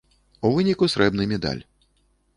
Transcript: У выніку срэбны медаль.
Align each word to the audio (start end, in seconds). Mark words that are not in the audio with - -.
У 0.47 0.51
выніку 0.55 0.89
срэбны 0.95 1.29
медаль. 1.35 1.63